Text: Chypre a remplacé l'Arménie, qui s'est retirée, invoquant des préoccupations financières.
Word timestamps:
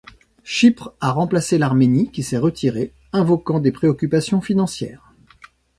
Chypre 0.43 0.95
a 0.99 1.11
remplacé 1.11 1.59
l'Arménie, 1.59 2.09
qui 2.11 2.23
s'est 2.23 2.39
retirée, 2.39 2.91
invoquant 3.13 3.59
des 3.59 3.71
préoccupations 3.71 4.41
financières. 4.41 5.13